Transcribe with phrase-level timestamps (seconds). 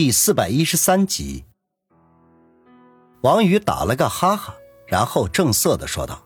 [0.00, 1.42] 第四百一十三集，
[3.22, 4.54] 王宇打了个哈哈，
[4.86, 6.22] 然后正色的说道：“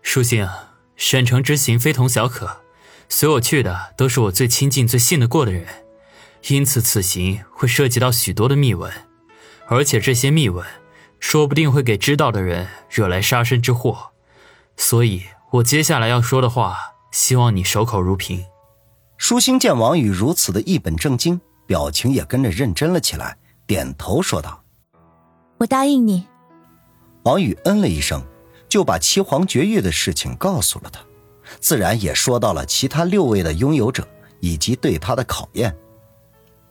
[0.00, 0.48] 书信，
[0.96, 2.62] 沈城之行非同小可，
[3.10, 5.66] 随我去的都是我最亲近、最信得过的人，
[6.48, 8.90] 因此此行会涉及到许多的秘闻，
[9.66, 10.66] 而且这些秘闻
[11.20, 14.12] 说不定会给知道的人惹来杀身之祸，
[14.78, 18.46] 所以我接下来要说的话，希望你守口如瓶。”
[19.20, 21.42] 舒心见王宇如此的一本正经。
[21.66, 23.36] 表情也跟着认真了起来，
[23.66, 24.62] 点头说道
[25.58, 26.26] ：“我答应你。”
[27.24, 28.22] 王宇嗯了一声，
[28.68, 31.00] 就把七皇绝域的事情告诉了他，
[31.60, 34.06] 自然也说到了其他六位的拥有者
[34.40, 35.74] 以及对他的考验。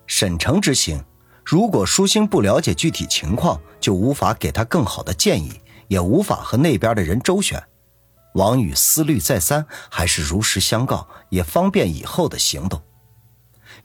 [0.07, 1.01] 沈城之行，
[1.45, 7.63] 如果舒心不了解具体情况，就无法给他更好的建议，也无法和那边的人周旋。
[8.33, 12.81] 王宇思虑再三，还是如实相告，也方便以后的行动。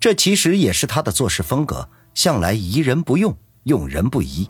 [0.07, 4.49] 这其实也是他的做事风格，向来疑人不用，用人不疑。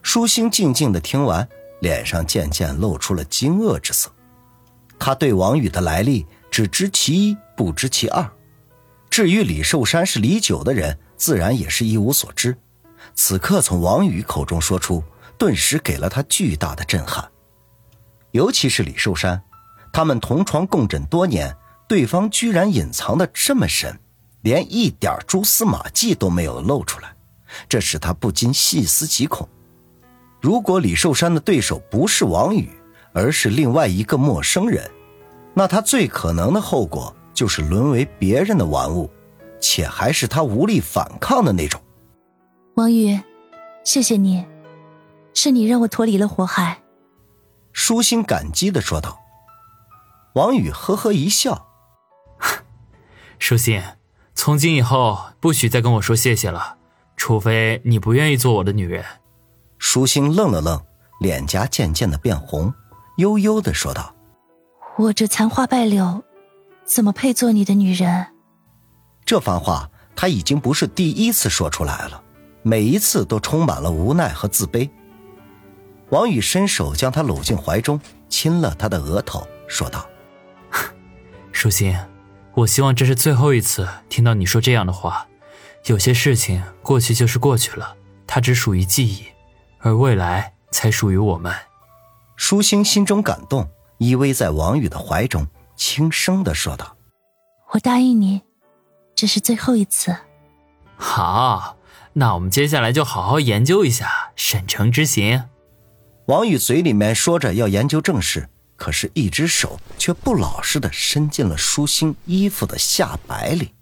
[0.00, 1.46] 舒心静静的听完，
[1.82, 4.10] 脸上渐渐露出了惊愕之色。
[4.98, 8.26] 他对王宇的来历只知其一，不知其二。
[9.10, 12.56] 至于李寿山是李九的人，自然也是一无所知。
[13.14, 15.04] 此刻从王宇口中说出，
[15.36, 17.30] 顿时给了他巨大的震撼。
[18.30, 19.42] 尤其是李寿山，
[19.92, 21.54] 他们同床共枕多年，
[21.86, 24.00] 对方居然隐藏的这么深。
[24.46, 27.12] 连一点蛛丝马迹都没有露出来，
[27.68, 29.48] 这使他不禁细思极恐。
[30.40, 32.70] 如果李寿山的对手不是王宇，
[33.12, 34.88] 而是另外一个陌生人，
[35.52, 39.10] 那他最可能的后果就是沦为别人的玩物，
[39.60, 41.82] 且还是他无力反抗的那种。
[42.76, 43.20] 王宇，
[43.82, 44.46] 谢谢你，
[45.34, 46.80] 是你让我脱离了火海。
[47.72, 49.18] 舒心感激的说道。
[50.34, 51.66] 王宇呵呵一笑，
[53.40, 53.82] 舒心。
[54.36, 56.76] 从今以后，不许再跟我说谢谢了，
[57.16, 59.04] 除非你不愿意做我的女人。
[59.78, 60.80] 舒心愣了愣，
[61.20, 62.72] 脸颊渐渐的变红，
[63.16, 64.14] 悠悠的说道
[64.98, 66.22] ：“我这残花败柳，
[66.84, 68.26] 怎么配做你的女人？”
[69.24, 72.22] 这番话他已经不是第一次说出来了，
[72.62, 74.88] 每一次都充满了无奈和自卑。
[76.10, 80.06] 王宇伸手将她搂进怀中，亲了她的额头，说道
[81.50, 81.98] ：“舒心。”
[82.56, 85.26] 我希望这是最后一次听到你说这样的话。
[85.84, 87.94] 有些事情过去就是过去了，
[88.26, 89.26] 它只属于记忆，
[89.78, 91.54] 而未来才属于我们。
[92.34, 93.68] 舒心心中感动，
[93.98, 95.46] 依偎在王宇的怀中，
[95.76, 96.96] 轻声的说道
[97.72, 98.40] ：“我答应你，
[99.14, 100.16] 这是最后一次。”
[100.96, 101.76] 好，
[102.14, 105.50] 那我们接下来就好好研究一下沈城之行。
[106.28, 108.48] 王宇嘴里面说着要研究正事。
[108.76, 113.72] 可是，一只手却不老实的伸进了舒心衣服的下摆里。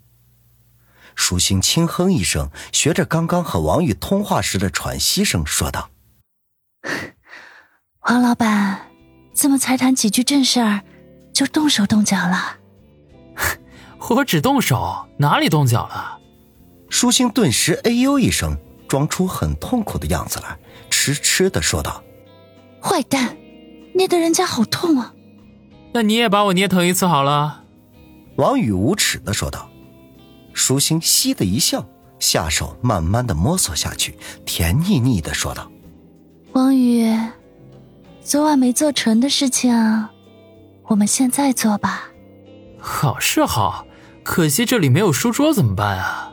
[1.17, 5.91] 舒心轻哼一声，学着刚刚和王宇通话时的喘息声说道
[8.09, 8.91] ：“王老板，
[9.33, 10.83] 怎么才谈几句正事儿，
[11.33, 12.59] 就动手动脚了？”
[14.11, 16.19] 我只动手，哪里动脚了？
[16.89, 18.57] 舒心顿时哎呦一声，
[18.89, 20.59] 装出很痛苦的样子来，
[20.91, 22.03] 痴痴的说道
[22.83, 23.37] ：“坏蛋！”
[23.95, 25.15] 捏得人家好痛啊！
[25.93, 27.63] 那你也把我捏疼一次好了。”
[28.37, 29.71] 王宇无耻的说道。
[30.53, 31.85] 舒心嘻的一笑，
[32.19, 35.71] 下手慢慢的摸索下去，甜腻腻的说道
[36.55, 37.13] ：“王宇，
[38.23, 39.73] 昨晚没做成的事情，
[40.85, 42.09] 我们现在做吧。”
[42.79, 43.87] 好是好，
[44.23, 46.33] 可惜这里没有书桌怎么办啊？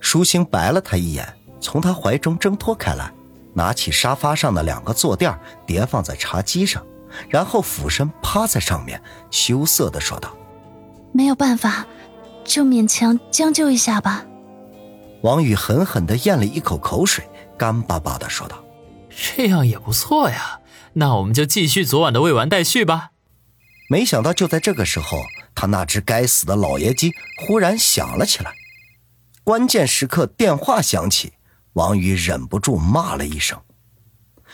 [0.00, 1.26] 舒心白了他一眼，
[1.60, 3.12] 从他怀中挣脱开来。
[3.54, 6.84] 拿起沙发上的两个坐垫叠放在茶几上，
[7.28, 9.00] 然后俯身趴在上面，
[9.30, 10.36] 羞涩的说道
[11.12, 11.86] ：“没有办法，
[12.44, 14.26] 就勉强将就一下吧。”
[15.22, 17.24] 王宇狠狠的咽了一口口水，
[17.56, 18.62] 干巴巴的说道
[19.08, 20.60] ：“这样也不错呀，
[20.94, 23.12] 那我们就继续昨晚的未完待续吧。”
[23.88, 25.18] 没想到就在这个时候，
[25.54, 27.12] 他那只该死的老爷机
[27.46, 28.52] 忽然响了起来，
[29.44, 31.34] 关键时刻电话响起。
[31.74, 33.60] 王宇忍不住骂了一声：“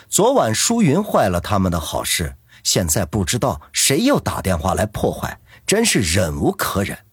[0.08, 7.06] 昨晚舒云坏了他们的好事，现在不知道谁又打电话来破坏，真是忍无可忍。”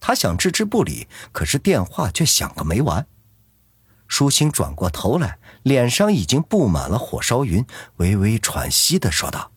[0.00, 3.06] 他想置之不理，可是电话却响个没完。
[4.06, 7.66] 舒心转过头来，脸上已经布满了火烧云，
[7.96, 9.52] 微微喘息的说道：“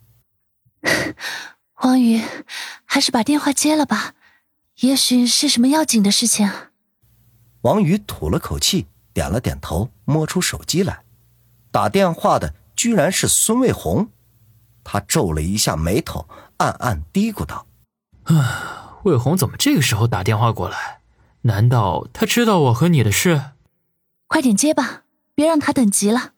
[1.84, 2.22] 王宇，
[2.86, 4.14] 还是把电话接了吧，
[4.80, 6.50] 也许是什么要紧的事情。”
[7.62, 8.88] 王宇吐了口气。
[9.14, 11.04] 点了点头，摸出手机来，
[11.72, 14.10] 打电话的居然是孙卫红。
[14.84, 16.28] 他皱了一下眉头，
[16.58, 17.68] 暗暗嘀咕道
[18.26, 21.02] ：“啊，卫红怎么这个时候打电话过来？
[21.42, 23.52] 难道他知道我和你的事？”
[24.28, 25.04] 快点接吧，
[25.36, 26.32] 别让他等急了。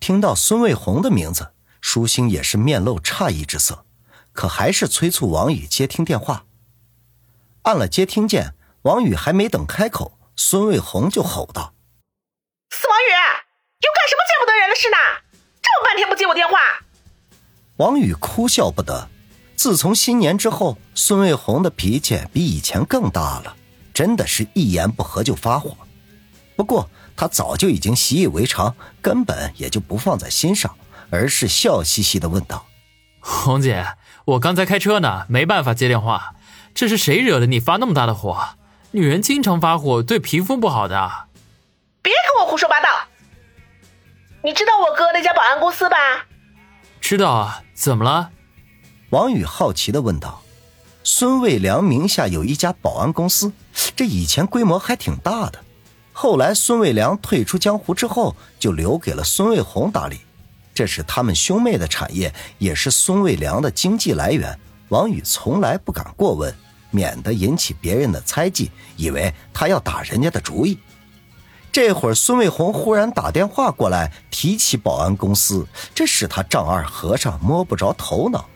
[0.00, 3.84] 听到孙卫红的名字，舒心也是面露诧异之色，
[4.32, 6.46] 可还是催促王宇接听电话。
[7.62, 11.74] 按了接听键，王宇还没等开口，孙卫红就吼道
[12.72, 13.12] ：“司王宇，
[13.82, 14.96] 又干什么见不得人的事呢？
[15.60, 16.56] 这么半天不接我电话！”
[17.76, 19.08] 王宇哭笑不得。
[19.54, 23.54] 自从新年之后，孙卫红的脾气比以前更大了，
[23.92, 25.76] 真的是一言不合就发火。
[26.56, 30.74] 不过他早就已经习以为常，根本也就不放在心上，
[31.10, 32.66] 而是笑嘻嘻的问道
[33.20, 33.86] ：“红姐，
[34.24, 36.34] 我刚才开车呢，没办法接电话。
[36.74, 38.56] 这是谁惹的你发那么大的火？
[38.92, 41.28] 女人经常发火，对皮肤不好的。
[44.44, 45.96] 你知道我哥那家保安公司吧？
[47.00, 48.30] 知道啊，怎么了？”
[49.10, 50.42] 王宇好奇的问道
[51.04, 53.52] ：“孙卫良名下有一家保安公司，
[53.94, 55.60] 这以前规模还挺大的。
[56.12, 60.20] 后来孙卫良退出江湖之后，就留给了孙卫红打理。
[60.74, 64.58] 这是他们兄妹的产业，也是孙卫良的经济来源。
[64.88, 66.52] 王宇从来不敢过问，
[66.90, 70.78] 免得引起别人的猜忌，以为他要打人家的主意。
[71.72, 78.46] 这会儿孙卫红忽然打电话过来，提起保安公司，这使他丈二和尚摸不着头脑。”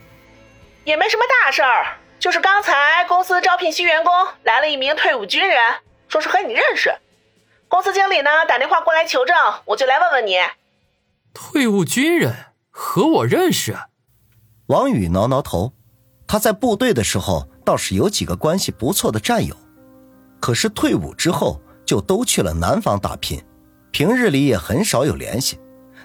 [0.84, 5.58] 也没什么大事儿，就是刚才公司招聘新员工，来了一名退伍军人，
[6.08, 6.94] 说是和你认识。
[7.68, 9.34] 公司经理呢打电话过来求证，
[9.64, 10.36] 我就来问问你。
[11.32, 12.34] 退伍军人
[12.70, 13.76] 和我认识？
[14.66, 15.72] 王宇挠挠头，
[16.26, 19.56] 他在部队的时候倒是有几个关系不错的战友，
[20.38, 23.40] 可是退伍之后就都去了南方打拼，
[23.92, 25.58] 平日里也很少有联系。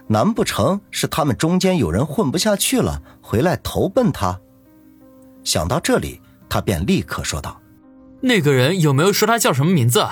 [0.07, 4.39] 难不成是他们中间有人混不下去了，回来投奔他？
[5.44, 7.60] 想到这里，他便立刻说道
[8.22, 10.06] ：“那个人有没有说他叫什么名字？”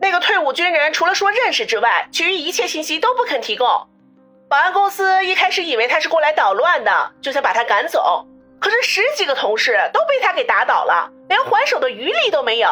[0.00, 3.66] 那个退伍军人除了说认识之外，其余一切信息都不肯提供。
[4.48, 8.26] 保安公司一开始以为他是过来捣乱的，就想把他赶走。
[8.58, 12.68] 可是十几个同事都被他给打倒了，连还手的余力都没有。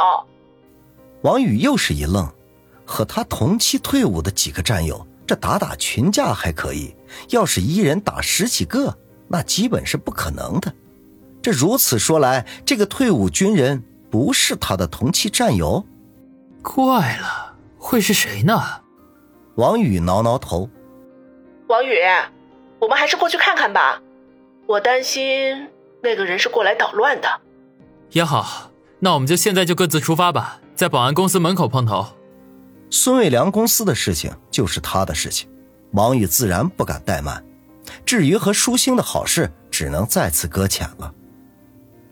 [1.22, 2.28] 王宇又是一愣，
[2.84, 6.94] 和他同期退伍的几个战友，这打打群架还可以，
[7.30, 8.98] 要是一人打十几个，
[9.28, 10.72] 那基本是不可能的。
[11.40, 15.84] 这如此说来，这个退伍军人不是他的同期战友？
[16.62, 18.60] 怪了，会是谁呢？
[19.56, 20.70] 王宇挠挠头。
[21.68, 21.98] 王宇，
[22.78, 24.00] 我们还是过去看看吧。
[24.66, 25.68] 我担心
[26.02, 27.28] 那个人是过来捣乱的。
[28.10, 28.70] 也好，
[29.00, 32.06] 那我们就现在就各自出发吧，在保安公司门口碰头。
[32.90, 35.48] 孙卫良公司的事情就是他的事情，
[35.92, 37.42] 王宇自然不敢怠慢。
[38.04, 41.12] 至于和舒心的好事，只能再次搁浅了。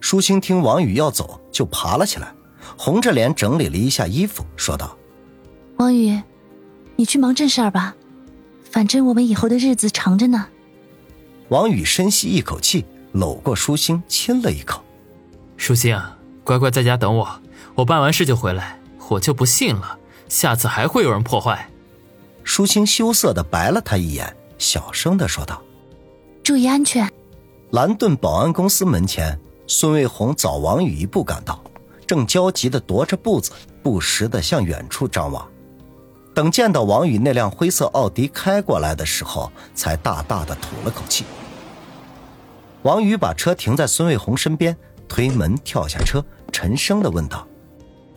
[0.00, 2.32] 舒心听王宇要走，就爬了起来，
[2.76, 4.96] 红着脸整理了一下衣服，说道
[5.76, 6.20] ：“王宇，
[6.96, 7.94] 你去忙正事儿吧，
[8.70, 10.46] 反正我们以后的日子长着呢。”
[11.50, 14.82] 王宇深吸一口气，搂过舒心，亲了一口。
[15.56, 15.98] 舒心，
[16.42, 17.39] 乖乖在家等我，
[17.80, 18.78] 我办完事就回来。
[19.08, 19.98] 我就不信了，
[20.28, 21.68] 下次还会有人破坏。
[22.44, 25.60] 舒清羞涩的白了他一眼，小声的说道
[26.44, 27.10] ：“注意安全。”
[27.72, 29.38] 蓝盾保安公司门前。
[29.66, 31.62] 孙卫红早王宇一步赶到，
[32.04, 33.52] 正焦急的踱着步子，
[33.84, 35.48] 不时的向远处张望。
[36.34, 41.24] 等见到王宇那辆灰色奥迪开过来的时候，才大大的吐了口气。
[42.82, 44.76] 王宇把车停在孙卫红身边，
[45.08, 47.46] 推门跳下车，沉声的问道：“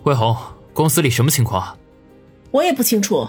[0.04, 0.36] 卫红，
[0.74, 1.78] 公司里什么情况
[2.52, 3.28] ？”“我也不清楚，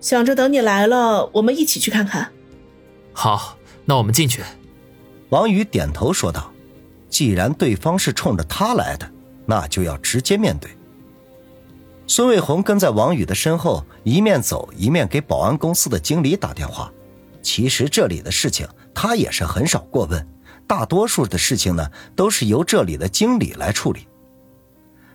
[0.00, 2.32] 想着等你来了，我们一起去看看。
[3.12, 4.42] ”“好，那我们进去。”
[5.30, 6.52] 王宇点头说道。
[7.08, 9.10] 既然对方是冲着他来的，
[9.46, 10.70] 那就要直接面对。
[12.06, 16.92] 孙卫红跟在王宇的身后，一面走一面给保安公司的经理打电话。
[17.42, 20.28] 其实这里的事情他也是很少过问，
[20.66, 24.06] 大多数的事情呢都是由这里的经理来处理。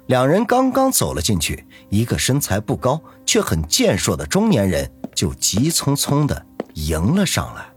[0.08, 7.71] 两人刚刚走了进去，一个身材不高却很健硕的中年人就急匆匆的迎了上来。